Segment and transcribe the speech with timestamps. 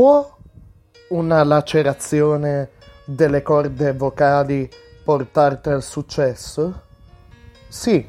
[0.00, 0.34] Può
[1.10, 2.70] una lacerazione
[3.04, 4.66] delle corde vocali
[5.04, 6.84] portarti al successo?
[7.68, 8.08] Sì.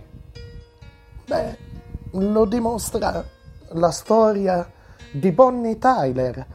[1.25, 1.57] Beh,
[2.11, 3.21] lo dimostra
[3.71, 4.71] la storia
[5.11, 6.45] di Bonnie Tyler,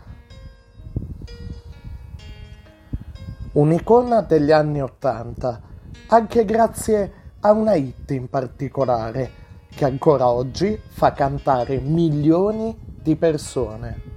[3.53, 5.61] un'icona degli anni Ottanta,
[6.07, 9.30] anche grazie a una hit in particolare
[9.68, 14.15] che ancora oggi fa cantare milioni di persone.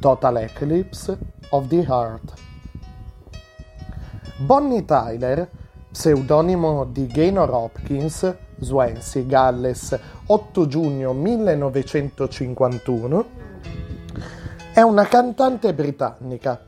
[0.00, 1.16] Total Eclipse
[1.50, 2.32] of the Heart.
[4.38, 5.48] Bonnie Tyler,
[5.90, 13.24] pseudonimo di Gaynor Hopkins, Swansea, Galles, 8 giugno 1951,
[14.72, 16.60] è una cantante britannica.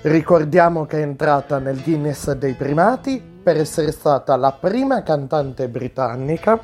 [0.00, 6.58] Ricordiamo che è entrata nel Guinness dei primati per essere stata la prima cantante britannica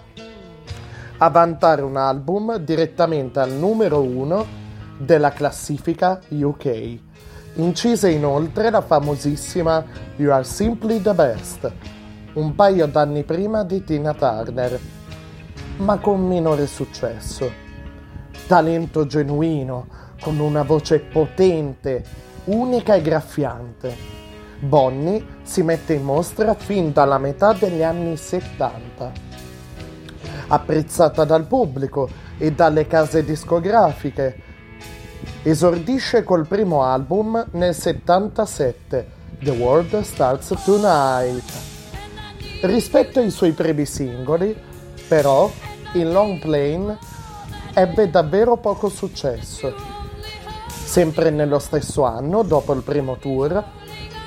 [1.18, 4.62] a vantare un album direttamente al numero uno
[4.96, 6.98] della classifica UK.
[7.54, 9.84] Incise inoltre la famosissima
[10.16, 11.72] You Are Simply the Best,
[12.34, 14.78] un paio d'anni prima di Tina Turner,
[15.76, 17.62] ma con minore successo.
[18.46, 19.86] Talento genuino,
[20.20, 22.04] con una voce potente,
[22.44, 23.96] unica e graffiante.
[24.60, 29.34] Bonnie si mette in mostra fin dalla metà degli anni 70
[30.48, 34.52] apprezzata dal pubblico e dalle case discografiche.
[35.42, 39.08] Esordisce col primo album nel 77,
[39.40, 41.52] The World Starts Tonight.
[42.62, 44.56] Rispetto ai suoi primi singoli,
[45.08, 45.50] però,
[45.94, 46.98] in Long Plane
[47.74, 49.74] ebbe davvero poco successo.
[50.68, 53.64] Sempre nello stesso anno, dopo il primo tour,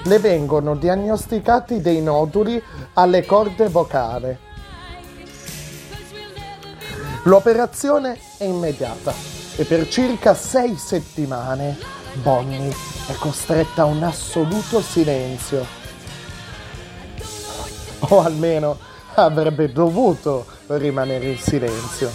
[0.03, 2.61] le vengono diagnosticati dei noduli
[2.93, 4.45] alle corde vocali
[7.27, 11.75] L'operazione è immediata e per circa sei settimane
[12.21, 12.71] Bonnie
[13.07, 15.65] è costretta a un assoluto silenzio.
[18.09, 18.77] O almeno
[19.15, 22.11] avrebbe dovuto rimanere in silenzio.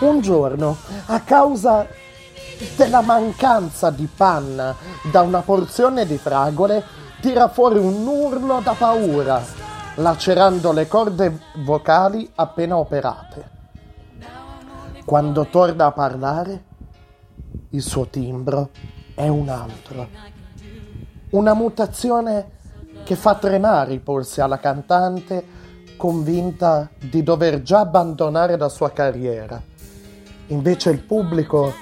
[0.00, 1.86] Un giorno, a causa
[2.76, 4.76] della mancanza di panna
[5.10, 6.84] da una porzione di fragole,
[7.20, 9.42] tira fuori un urlo da paura,
[9.94, 13.56] lacerando le corde vocali appena operate.
[15.08, 16.64] Quando torna a parlare,
[17.70, 18.68] il suo timbro
[19.14, 20.06] è un altro.
[21.30, 22.50] Una mutazione
[23.04, 25.42] che fa tremare i polsi alla cantante
[25.96, 29.58] convinta di dover già abbandonare la sua carriera.
[30.48, 31.72] Invece il pubblico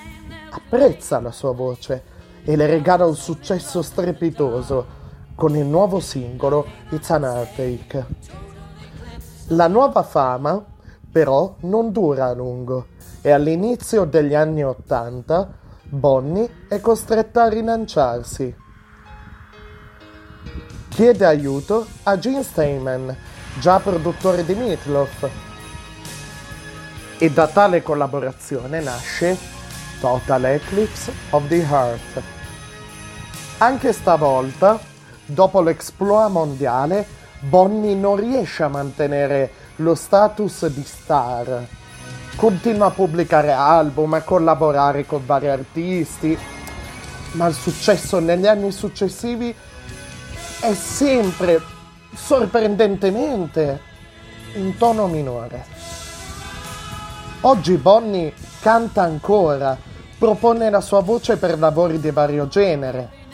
[0.50, 2.04] apprezza la sua voce
[2.44, 4.86] e le regala un successo strepitoso
[5.34, 8.06] con il nuovo singolo It's an Heartache.
[9.48, 10.74] La nuova fama
[11.16, 12.88] però non dura a lungo
[13.22, 15.48] e all'inizio degli anni Ottanta
[15.82, 18.54] Bonnie è costretta a rilanciarsi.
[20.90, 23.16] Chiede aiuto a Gene Steinman,
[23.58, 25.30] già produttore di Meatloaf,
[27.16, 29.38] e da tale collaborazione nasce
[29.98, 32.22] Total Eclipse of the Heart.
[33.56, 34.78] Anche stavolta,
[35.24, 37.06] dopo l'exploit mondiale,
[37.40, 41.66] Bonnie non riesce a mantenere lo status di star
[42.36, 46.38] continua a pubblicare album, a collaborare con vari artisti,
[47.32, 49.54] ma il successo negli anni successivi
[50.60, 51.60] è sempre
[52.14, 53.80] sorprendentemente
[54.54, 55.64] in tono minore.
[57.42, 59.76] Oggi Bonnie canta ancora,
[60.18, 63.24] propone la sua voce per lavori di vario genere.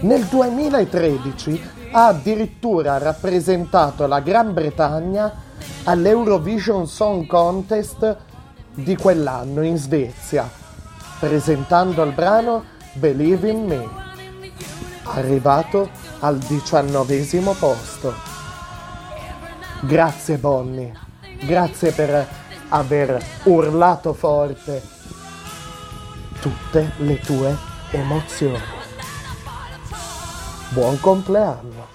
[0.00, 5.32] Nel 2013 ha addirittura rappresentato la Gran Bretagna
[5.84, 8.16] all'Eurovision Song Contest
[8.74, 10.46] di quell'anno in Svezia,
[11.18, 13.88] presentando il brano Believe in Me,
[15.04, 18.12] arrivato al diciannovesimo posto.
[19.80, 20.92] Grazie Bonnie,
[21.46, 22.28] grazie per
[22.68, 24.82] aver urlato forte
[26.40, 27.56] tutte le tue
[27.92, 28.75] emozioni.
[30.70, 31.94] Buon compleanno!